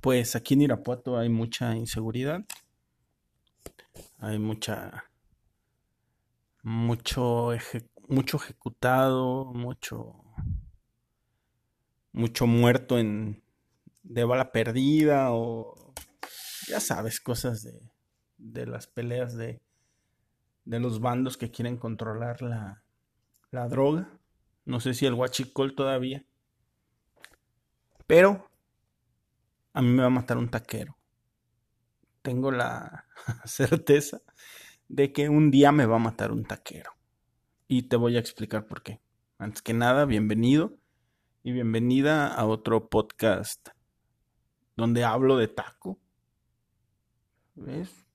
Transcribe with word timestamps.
Pues 0.00 0.34
aquí 0.34 0.54
en 0.54 0.62
Irapuato 0.62 1.18
hay 1.18 1.28
mucha 1.28 1.76
inseguridad. 1.76 2.44
Hay 4.18 4.38
mucha. 4.38 5.04
Mucho, 6.62 7.50
mucho 8.08 8.36
ejecutado, 8.38 9.44
mucho. 9.44 10.24
Mucho 12.12 12.46
muerto 12.46 12.98
en. 12.98 13.42
de 14.02 14.24
bala 14.24 14.52
perdida 14.52 15.32
o. 15.32 15.92
Ya 16.68 16.80
sabes, 16.80 17.20
cosas 17.20 17.62
de. 17.62 17.92
de 18.38 18.66
las 18.66 18.86
peleas 18.86 19.36
de. 19.36 19.60
de 20.64 20.80
los 20.80 21.00
bandos 21.00 21.36
que 21.36 21.50
quieren 21.50 21.76
controlar 21.76 22.40
la. 22.40 22.82
la 23.50 23.68
droga. 23.68 24.18
No 24.64 24.80
sé 24.80 24.94
si 24.94 25.04
el 25.04 25.14
huachicol 25.14 25.74
todavía. 25.74 26.24
Pero 28.06 28.49
a 29.72 29.82
mí 29.82 29.88
me 29.88 30.02
va 30.02 30.06
a 30.06 30.10
matar 30.10 30.38
un 30.38 30.48
taquero. 30.48 30.96
Tengo 32.22 32.50
la 32.50 33.06
certeza 33.44 34.20
de 34.88 35.12
que 35.12 35.28
un 35.28 35.50
día 35.50 35.72
me 35.72 35.86
va 35.86 35.96
a 35.96 36.00
matar 36.00 36.32
un 36.32 36.44
taquero. 36.44 36.92
Y 37.68 37.82
te 37.82 37.96
voy 37.96 38.16
a 38.16 38.20
explicar 38.20 38.66
por 38.66 38.82
qué. 38.82 39.00
Antes 39.38 39.62
que 39.62 39.72
nada, 39.72 40.04
bienvenido 40.04 40.76
y 41.42 41.52
bienvenida 41.52 42.26
a 42.26 42.44
otro 42.46 42.88
podcast 42.88 43.68
donde 44.76 45.04
hablo 45.04 45.36
de 45.36 45.48
taco. 45.48 45.98
¿Ves? 47.54 48.06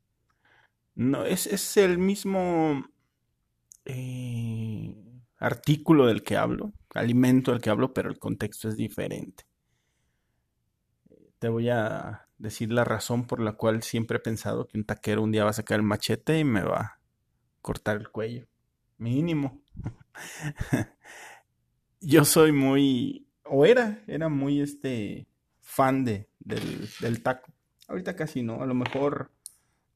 No, 0.93 1.25
es, 1.25 1.47
es 1.47 1.77
el 1.77 1.97
mismo 1.97 2.85
eh, 3.85 4.95
artículo 5.37 6.07
del 6.07 6.23
que 6.23 6.37
hablo, 6.37 6.73
alimento 6.93 7.51
del 7.51 7.61
que 7.61 7.69
hablo, 7.69 7.93
pero 7.93 8.09
el 8.09 8.19
contexto 8.19 8.69
es 8.69 8.77
diferente 8.77 9.45
te 11.45 11.49
voy 11.49 11.69
a 11.69 12.27
decir 12.39 12.71
la 12.71 12.83
razón 12.83 13.27
por 13.27 13.39
la 13.39 13.51
cual 13.51 13.83
siempre 13.83 14.17
he 14.17 14.19
pensado 14.19 14.67
que 14.67 14.79
un 14.79 14.83
taquero 14.83 15.21
un 15.21 15.31
día 15.31 15.43
va 15.43 15.51
a 15.51 15.53
sacar 15.53 15.79
el 15.79 15.85
machete 15.85 16.39
y 16.39 16.43
me 16.43 16.63
va 16.63 16.79
a 16.79 16.99
cortar 17.61 17.97
el 17.97 18.09
cuello. 18.09 18.47
Mínimo. 18.97 19.61
Yo 22.01 22.25
soy 22.25 22.51
muy, 22.51 23.27
o 23.43 23.63
era, 23.63 24.03
era 24.07 24.27
muy 24.27 24.59
este 24.59 25.27
fan 25.61 26.03
de, 26.03 26.27
del, 26.39 27.21
taco. 27.21 27.53
Ahorita 27.87 28.15
casi 28.15 28.41
no, 28.41 28.63
a 28.63 28.65
lo 28.65 28.73
mejor 28.73 29.31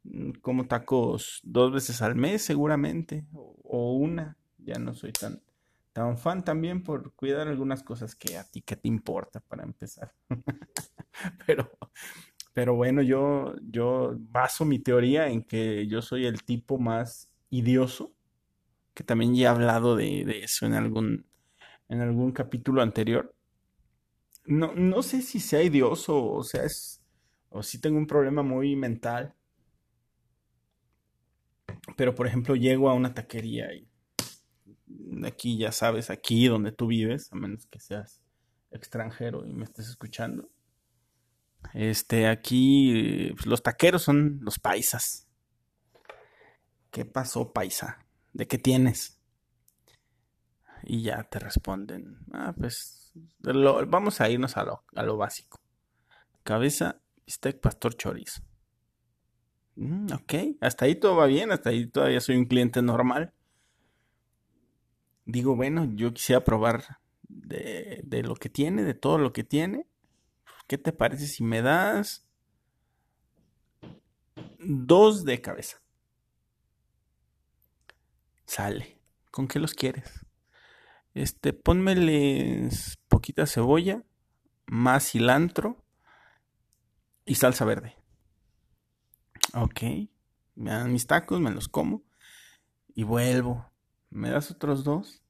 mm, 0.04 0.34
como 0.42 0.68
tacos 0.68 1.40
dos 1.42 1.74
veces 1.74 2.04
al 2.04 2.14
mes 2.14 2.44
seguramente, 2.44 3.26
o 3.34 3.94
una, 3.94 4.38
ya 4.60 4.78
no 4.78 4.94
soy 4.94 5.14
tan, 5.14 5.42
tan 5.94 6.16
fan 6.20 6.46
también 6.46 6.84
por 6.84 7.16
cuidar 7.16 7.48
algunas 7.48 7.82
cosas 7.82 8.14
que 8.14 8.38
a 8.38 8.44
ti 8.44 8.62
que 8.62 8.76
te 8.76 8.88
importa 8.88 9.40
para 9.40 9.64
empezar. 9.64 10.14
pero, 11.46 11.72
pero 12.54 12.76
bueno, 12.76 13.02
yo, 13.02 13.56
yo 13.62 14.16
baso 14.18 14.66
mi 14.66 14.80
teoría 14.80 15.28
en 15.28 15.44
que 15.44 15.88
yo 15.88 16.02
soy 16.02 16.26
el 16.26 16.44
tipo 16.44 16.78
más 16.78 17.28
idioso, 17.50 18.14
que 18.94 19.04
también 19.04 19.36
ya 19.36 19.48
he 19.48 19.48
hablado 19.48 19.96
de, 19.96 20.42
eso 20.44 20.66
en 20.66 20.74
algún, 20.74 21.26
en 21.88 22.02
algún 22.02 22.32
capítulo 22.32 22.82
anterior. 22.82 23.34
No, 24.46 24.74
no 24.74 25.04
sé 25.04 25.22
si 25.22 25.40
sea 25.40 25.62
idioso 25.62 26.26
o 26.26 26.44
sea 26.44 26.64
es, 26.64 27.02
o 27.50 27.62
si 27.62 27.80
tengo 27.80 27.98
un 27.98 28.08
problema 28.08 28.42
muy 28.42 28.76
mental. 28.76 29.36
Pero 31.96 32.16
por 32.16 32.28
ejemplo 32.28 32.56
llego 32.56 32.90
a 32.90 32.94
una 32.94 33.14
taquería 33.14 33.74
y 33.74 33.88
aquí 35.26 35.58
ya 35.58 35.72
sabes, 35.72 36.10
aquí 36.10 36.48
donde 36.48 36.72
tú 36.72 36.88
vives, 36.88 37.32
a 37.32 37.36
menos 37.36 37.66
que 37.68 37.80
seas 37.80 38.22
extranjero 38.72 39.46
y 39.46 39.54
me 39.54 39.66
estés 39.66 39.90
escuchando. 39.90 40.50
Este, 41.80 42.28
aquí 42.28 43.32
pues, 43.36 43.46
los 43.46 43.64
taqueros 43.64 44.02
son 44.02 44.40
los 44.42 44.60
paisas. 44.60 45.28
¿Qué 46.92 47.06
pasó, 47.06 47.54
paisa? 47.54 48.06
¿De 48.34 48.48
qué 48.48 48.58
tienes? 48.58 49.22
Y 50.84 51.04
ya 51.04 51.24
te 51.24 51.40
responden, 51.40 52.18
ah, 52.34 52.54
pues 52.58 53.14
vamos 53.88 54.22
a 54.22 54.30
irnos 54.30 54.58
a 54.58 54.64
lo, 54.64 54.84
a 54.96 55.04
lo 55.04 55.18
básico. 55.18 55.58
Cabeza, 56.44 57.02
bistec, 57.26 57.60
pastor, 57.60 57.96
chorizo. 57.96 58.42
Mm, 59.76 60.12
ok, 60.14 60.34
hasta 60.62 60.86
ahí 60.86 60.96
todo 60.96 61.16
va 61.16 61.28
bien, 61.28 61.52
hasta 61.52 61.70
ahí 61.70 61.88
todavía 61.88 62.20
soy 62.20 62.38
un 62.38 62.46
cliente 62.46 62.82
normal 62.82 63.34
digo, 65.32 65.56
bueno, 65.56 65.90
yo 65.96 66.14
quisiera 66.14 66.44
probar 66.44 66.84
de, 67.28 68.02
de, 68.04 68.24
lo 68.24 68.36
que 68.36 68.50
tiene, 68.50 68.84
de 68.84 68.94
todo 68.94 69.18
lo 69.18 69.32
que 69.32 69.44
tiene. 69.44 69.86
¿Qué 70.70 70.78
te 70.78 70.94
parece 70.94 71.26
si 71.26 71.44
me 71.44 71.64
das 71.64 72.30
dos 74.60 75.26
de 75.26 75.42
cabeza? 75.42 75.82
Sale. 78.46 79.02
¿Con 79.32 79.48
qué 79.48 79.58
los 79.58 79.74
quieres? 79.74 80.28
Este, 81.16 81.54
pónmeles 81.54 83.00
poquita 83.08 83.48
cebolla, 83.48 84.04
más 84.68 85.10
cilantro 85.10 85.84
y 87.26 87.34
salsa 87.34 87.66
verde. 87.66 87.98
Ok. 89.56 89.82
Me 90.54 90.70
dan 90.70 90.94
mis 90.94 91.08
tacos, 91.08 91.42
me 91.42 91.50
los 91.50 91.68
como 91.68 92.04
y 92.94 93.02
vuelvo 93.02 93.72
¿Me 94.12 94.30
das 94.30 94.52
otros 94.52 94.84
dos? 94.84 95.24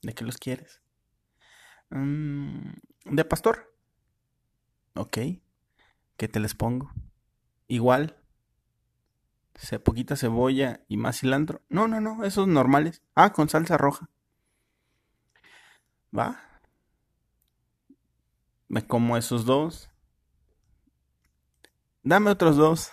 ¿De 0.00 0.14
qué 0.14 0.24
los 0.24 0.38
quieres? 0.38 0.80
Mm, 1.90 2.70
de 3.04 3.24
pastor. 3.26 3.70
Ok. 4.94 5.18
¿Qué 6.16 6.28
te 6.28 6.40
les 6.40 6.54
pongo? 6.54 6.92
Igual. 7.68 8.16
Poquita 9.84 10.16
cebolla 10.16 10.80
y 10.88 10.96
más 10.96 11.20
cilantro. 11.20 11.62
No, 11.68 11.86
no, 11.86 12.00
no, 12.00 12.24
esos 12.24 12.48
normales. 12.48 13.02
Ah, 13.14 13.32
con 13.32 13.48
salsa 13.48 13.76
roja. 13.76 14.08
Va. 16.16 16.40
Me 18.68 18.86
como 18.86 19.16
esos 19.16 19.44
dos. 19.44 19.90
Dame 22.02 22.30
otros 22.30 22.56
dos. 22.56 22.90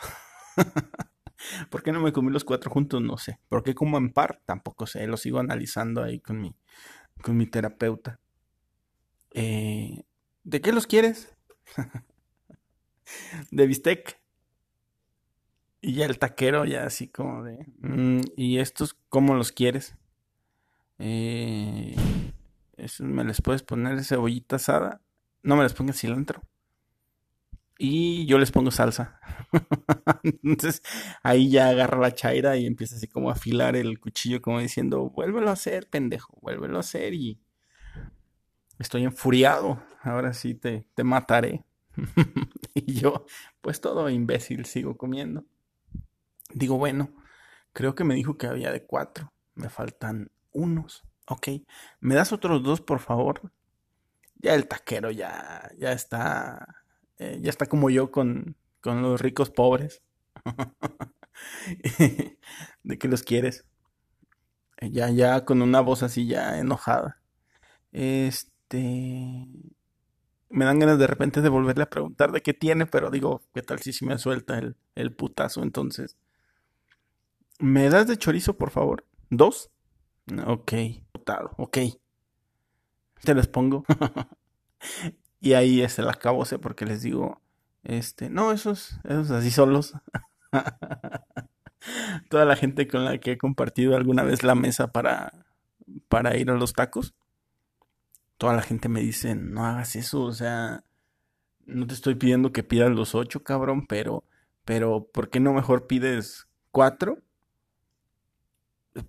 ¿Por 1.69 1.84
qué 1.84 1.91
no 1.91 2.02
me 2.02 2.12
comí 2.12 2.31
los 2.31 2.44
cuatro 2.44 2.69
juntos? 2.69 3.02
No 3.02 3.18
sé. 3.18 3.40
¿Por 3.47 3.63
qué 3.63 3.74
como 3.74 3.97
en 3.97 4.12
par? 4.12 4.41
Tampoco 4.46 4.88
sé. 4.88 5.07
Lo 5.07 5.18
sigo 5.18 5.40
analizando 5.40 6.03
ahí 6.03 6.19
con 6.19 6.41
mi, 6.41 6.56
con 7.22 7.38
mi 7.38 7.47
terapeuta. 7.47 8.19
Eh, 9.31 10.03
¿De 10.44 10.62
qué 10.62 10.72
los 10.72 10.88
quieres? 10.88 11.37
de 13.51 13.67
bistec. 13.67 14.19
Y 15.81 15.94
ya 15.94 16.05
el 16.05 16.19
taquero 16.19 16.66
ya 16.66 16.85
así 16.85 17.07
como 17.07 17.44
de... 17.44 17.66
Mm, 17.79 18.22
¿Y 18.35 18.59
estos 18.59 18.95
cómo 19.09 19.35
los 19.35 19.51
quieres? 19.51 19.95
Eh, 21.00 21.95
¿Me 23.00 23.23
les 23.23 23.41
puedes 23.41 23.63
poner 23.63 24.03
cebollita 24.03 24.56
asada? 24.56 25.01
No 25.44 25.56
me 25.56 25.63
les 25.63 25.73
pongas 25.73 26.00
cilantro 26.00 26.41
y 27.77 28.25
yo 28.25 28.38
les 28.38 28.51
pongo 28.51 28.72
salsa. 28.72 29.19
Entonces 30.44 30.81
ahí 31.23 31.50
ya 31.50 31.69
agarra 31.69 32.00
la 32.00 32.13
chaira 32.13 32.57
y 32.57 32.66
empieza 32.66 32.95
así 32.95 33.07
como 33.07 33.29
a 33.29 33.33
afilar 33.33 33.75
el 33.75 34.00
cuchillo 34.00 34.41
como 34.41 34.59
diciendo, 34.59 35.09
vuélvelo 35.09 35.50
a 35.50 35.53
hacer, 35.53 35.88
pendejo, 35.89 36.38
vuélvelo 36.41 36.77
a 36.77 36.81
hacer 36.81 37.13
y 37.13 37.39
estoy 38.79 39.03
enfuriado, 39.03 39.81
ahora 40.01 40.33
sí 40.33 40.55
te, 40.55 40.88
te 40.95 41.03
mataré. 41.03 41.65
y 42.73 42.93
yo, 42.93 43.25
pues 43.61 43.81
todo 43.81 44.09
imbécil, 44.09 44.65
sigo 44.65 44.97
comiendo. 44.97 45.45
Digo, 46.53 46.77
bueno, 46.77 47.11
creo 47.73 47.95
que 47.95 48.03
me 48.03 48.15
dijo 48.15 48.38
que 48.38 48.47
había 48.47 48.71
de 48.71 48.85
cuatro, 48.85 49.33
me 49.55 49.69
faltan 49.69 50.31
unos. 50.51 51.03
Ok, 51.27 51.49
¿me 51.99 52.15
das 52.15 52.31
otros 52.31 52.63
dos, 52.63 52.81
por 52.81 52.99
favor? 52.99 53.51
Ya 54.35 54.53
el 54.53 54.67
taquero 54.67 55.11
ya, 55.11 55.71
ya 55.77 55.91
está 55.91 56.85
eh, 57.19 57.39
ya 57.41 57.50
está 57.50 57.65
como 57.65 57.89
yo 57.89 58.12
con, 58.12 58.56
con 58.81 59.01
los 59.01 59.19
ricos 59.21 59.50
pobres. 59.50 60.01
¿De 62.83 62.97
qué 62.97 63.07
los 63.07 63.23
quieres? 63.23 63.65
Ya, 64.81 65.09
ya 65.09 65.44
con 65.45 65.62
una 65.62 65.81
voz 65.81 66.03
así 66.03 66.27
ya 66.27 66.59
enojada. 66.59 67.19
Este... 67.91 68.51
Me 68.75 70.66
dan 70.66 70.80
ganas 70.80 71.00
de 71.00 71.08
repente 71.08 71.42
de 71.42 71.50
volverle 71.50 71.84
a 71.84 71.90
preguntar 71.90 72.31
de 72.31 72.42
qué 72.42 72.54
tiene, 72.54 72.86
pero 72.86 73.10
digo, 73.10 73.42
¿qué 73.54 73.62
tal 73.62 73.80
si, 73.80 73.94
si 73.94 74.06
me 74.06 74.18
suelta 74.18 74.58
el, 74.58 74.75
el 74.96 75.14
putazo 75.14 75.64
entonces? 75.64 76.18
¿Me 77.60 77.90
das 77.90 78.08
de 78.08 78.18
chorizo, 78.18 78.58
por 78.58 78.72
favor? 78.72 79.06
¿Dos? 79.30 79.72
Ok, 80.46 80.74
putado, 81.12 81.52
ok. 81.58 81.78
Te 83.24 83.34
los 83.34 83.48
pongo. 83.48 83.84
Y 85.40 85.54
ahí 85.54 85.81
es 85.81 86.00
el 86.00 86.10
acabose 86.10 86.60
porque 86.60 86.86
les 86.86 87.02
digo, 87.04 87.42
este, 87.84 88.30
no, 88.30 88.52
esos, 88.52 89.00
esos 89.04 89.30
así 89.31 89.52
solos. 89.52 89.94
Toda 92.30 92.46
la 92.46 92.56
gente 92.56 92.88
con 92.88 93.06
la 93.06 93.18
que 93.19 93.34
he 93.34 93.38
compartido 93.38 93.96
alguna 93.96 94.24
vez 94.24 94.44
la 94.44 94.56
mesa 94.56 94.92
para, 94.92 95.31
para 96.10 96.38
ir 96.38 96.50
a 96.50 96.56
los 96.56 96.74
tacos, 96.74 97.14
toda 98.38 98.54
la 98.56 98.62
gente 98.62 98.89
me 98.89 99.01
dice, 99.01 99.36
no 99.36 99.66
hagas 99.66 99.95
eso, 99.95 100.24
o 100.24 100.34
sea, 100.34 100.84
no 101.66 101.88
te 101.88 101.94
estoy 101.94 102.16
pidiendo 102.16 102.51
que 102.51 102.63
pidas 102.63 102.92
los 102.92 103.16
ocho, 103.16 103.44
cabrón, 103.44 103.88
pero, 103.88 104.24
pero, 104.66 105.07
¿por 105.12 105.30
qué 105.30 105.39
no 105.39 105.54
mejor 105.54 105.88
pides 105.88 106.48
cuatro? 106.72 107.19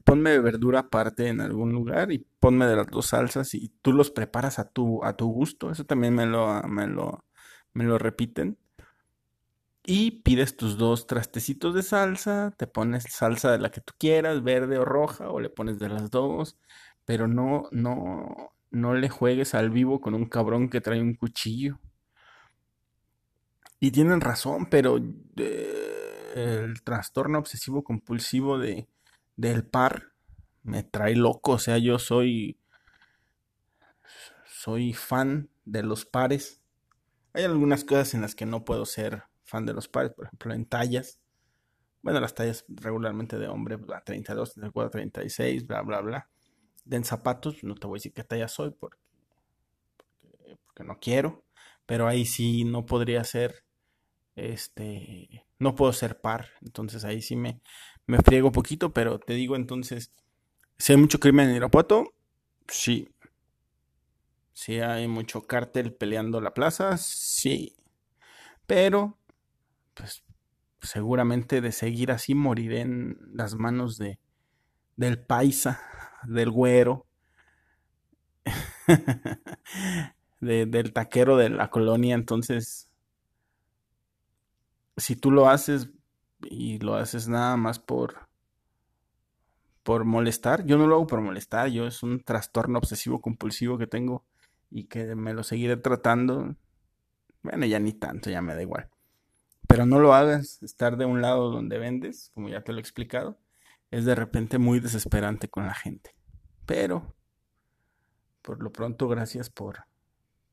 Ponme 0.05 0.39
verdura 0.41 0.81
aparte 0.81 1.29
en 1.29 1.41
algún 1.41 1.73
lugar 1.73 2.13
y 2.13 2.27
ponme 2.41 2.67
de 2.67 2.77
las 2.77 2.89
dos 2.89 3.07
salsas 3.07 3.55
y 3.55 3.71
tú 3.81 3.93
los 3.93 4.11
preparas 4.11 4.59
a 4.59 4.69
tu, 4.69 5.03
a 5.03 5.17
tu 5.17 5.29
gusto. 5.33 5.71
Eso 5.71 5.85
también 5.85 6.15
me 6.15 6.27
lo, 6.27 6.63
me 6.65 6.87
lo, 6.87 7.25
me 7.73 7.85
lo 7.85 7.97
repiten. 7.99 8.59
Y 9.85 10.23
pides 10.23 10.57
tus 10.57 10.77
dos 10.77 11.07
trastecitos 11.07 11.75
de 11.75 11.83
salsa, 11.83 12.53
te 12.59 12.67
pones 12.67 13.05
salsa 13.05 13.51
de 13.53 13.59
la 13.59 13.71
que 13.71 13.81
tú 13.81 13.95
quieras, 13.99 14.43
verde 14.43 14.79
o 14.79 14.85
roja, 14.85 15.31
o 15.31 15.41
le 15.41 15.49
pones 15.49 15.79
de 15.79 15.89
las 15.89 16.11
dos, 16.11 16.59
pero 17.07 17.27
no, 17.27 17.69
no, 17.73 18.53
no 18.71 18.95
le 18.95 19.09
juegues 19.09 19.55
al 19.55 19.71
vivo 19.71 20.01
con 20.01 20.15
un 20.15 20.27
cabrón 20.27 20.69
que 20.69 20.81
trae 20.81 21.01
un 21.01 21.15
cuchillo. 21.15 21.79
Y 23.81 23.93
tienen 23.93 24.21
razón, 24.21 24.67
pero 24.67 24.99
eh, 25.37 26.33
el 26.35 26.83
trastorno 26.83 27.39
obsesivo 27.39 27.85
compulsivo 27.85 28.59
de, 28.59 28.89
del 29.37 29.65
par 29.65 30.13
me 30.63 30.83
trae 30.83 31.15
loco. 31.15 31.53
O 31.53 31.59
sea, 31.59 31.79
yo 31.79 31.99
soy, 31.99 32.59
soy 34.47 34.93
fan 34.93 35.49
de 35.65 35.83
los 35.83 36.05
pares. 36.05 36.61
Hay 37.33 37.45
algunas 37.45 37.85
cosas 37.85 38.15
en 38.15 38.23
las 38.23 38.35
que 38.35 38.47
no 38.47 38.65
puedo 38.65 38.85
ser 38.85 39.25
fan 39.45 39.65
de 39.65 39.75
los 39.75 39.89
pares, 39.89 40.13
por 40.13 40.27
ejemplo, 40.27 40.53
en 40.55 40.67
tallas. 40.67 41.21
Bueno, 42.03 42.21
las 42.21 42.35
tallas 42.35 42.65
regularmente 42.69 43.39
de 43.39 43.49
hombre, 43.49 43.79
la 43.87 44.03
32, 44.03 44.55
34, 44.55 44.91
36, 44.91 45.67
bla, 45.67 45.83
bla, 45.83 46.01
bla. 46.01 46.29
En 46.91 47.05
zapatos, 47.05 47.63
no 47.63 47.75
te 47.75 47.87
voy 47.87 47.97
a 47.97 47.99
decir 47.99 48.13
qué 48.13 48.25
talla 48.25 48.49
soy 48.49 48.71
porque, 48.71 48.99
porque, 50.65 50.85
no 50.85 50.99
quiero. 51.01 51.45
Pero 51.87 52.07
ahí 52.07 52.25
sí 52.27 52.65
no 52.65 52.87
podría 52.87 53.25
ser, 53.25 53.65
este, 54.37 55.47
no 55.59 55.75
puedo 55.75 55.93
ser 55.93 56.21
par. 56.21 56.49
Entonces 56.63 57.05
ahí 57.05 57.23
sí 57.23 57.37
me, 57.37 57.61
me 58.07 58.19
friego 58.19 58.53
poquito, 58.53 58.93
pero 58.93 59.19
te 59.19 59.35
digo 59.35 59.57
entonces, 59.57 60.13
si 60.79 60.93
hay 60.93 60.99
mucho 60.99 61.19
crimen 61.21 61.51
en 61.51 61.57
Irapuato, 61.57 62.15
sí. 62.69 63.09
Si 64.53 64.81
hay 64.81 65.09
mucho 65.09 65.43
cártel 65.43 65.95
peleando 65.95 66.41
la 66.41 66.55
plaza, 66.55 66.97
sí. 66.97 67.77
Pero 68.67 69.19
pues 69.95 70.25
seguramente 70.83 71.61
de 71.61 71.73
seguir 71.73 72.13
así 72.13 72.35
moriré 72.35 72.81
en 72.81 73.19
las 73.33 73.55
manos 73.55 73.99
de 73.99 74.19
del 74.97 75.19
paisa, 75.19 75.81
del 76.25 76.51
güero, 76.51 77.07
del 80.41 80.93
taquero 80.93 81.37
de 81.37 81.51
la 81.51 81.71
colonia. 81.71 82.15
Entonces, 82.15 82.91
si 84.97 85.17
tú 85.17 85.31
lo 85.31 85.49
haces 85.49 85.91
y 86.43 86.79
lo 86.79 86.95
haces 86.95 87.29
nada 87.29 87.57
más 87.57 87.79
por 87.79 88.29
por 89.89 90.05
molestar, 90.05 90.67
yo 90.67 90.77
no 90.77 90.87
lo 90.87 90.97
hago 90.97 91.07
por 91.07 91.23
molestar, 91.23 91.69
yo 91.69 91.87
es 91.87 92.03
un 92.03 92.23
trastorno 92.23 92.79
obsesivo 92.79 93.23
compulsivo 93.23 93.79
que 93.79 93.87
tengo 93.87 94.23
y 94.71 94.85
que 94.85 95.15
me 95.15 95.33
lo 95.33 95.43
seguiré 95.43 95.79
tratando. 95.79 96.55
Bueno, 97.43 97.65
ya 97.65 97.79
ni 97.81 97.95
tanto, 97.95 98.29
ya 98.29 98.43
me 98.43 98.55
da 98.55 98.61
igual. 98.61 98.91
Pero 99.67 99.87
no 99.87 99.99
lo 99.99 100.13
hagas, 100.13 100.63
estar 100.63 100.99
de 100.99 101.07
un 101.07 101.23
lado 101.23 101.51
donde 101.51 101.79
vendes, 101.79 102.31
como 102.35 102.51
ya 102.51 102.63
te 102.63 102.73
lo 102.73 102.79
he 102.79 102.83
explicado, 102.83 103.39
es 103.91 104.05
de 104.05 104.15
repente 104.15 104.59
muy 104.59 104.81
desesperante 104.81 105.49
con 105.49 105.67
la 105.67 105.75
gente. 105.75 106.15
Pero, 106.67 107.15
por 108.43 108.63
lo 108.63 108.73
pronto, 108.73 109.09
gracias 109.09 109.51
por, 109.51 109.85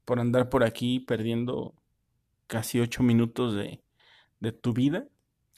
por 0.05 0.19
andar 0.19 0.49
por 0.49 0.63
aquí 0.63 0.99
perdiendo 0.99 1.73
casi 2.47 2.79
ocho 2.79 3.03
minutos 3.03 3.55
de, 3.55 3.83
de 4.39 4.51
tu 4.51 4.73
vida, 4.73 5.07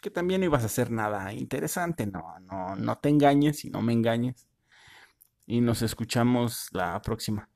que 0.00 0.10
también 0.10 0.40
no 0.40 0.46
ibas 0.46 0.62
a 0.62 0.66
hacer 0.66 0.90
nada 0.90 1.32
interesante, 1.32 2.06
no, 2.06 2.38
no, 2.40 2.76
no 2.76 2.98
te 2.98 3.08
engañes 3.08 3.64
y 3.64 3.70
no 3.70 3.82
me 3.82 3.92
engañes. 3.92 4.46
Y 5.46 5.60
nos 5.60 5.82
escuchamos 5.82 6.68
la 6.72 7.00
próxima. 7.02 7.48